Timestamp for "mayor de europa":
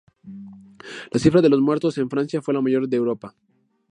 2.61-3.35